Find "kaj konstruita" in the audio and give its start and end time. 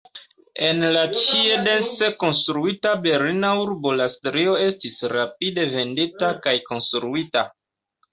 6.47-7.45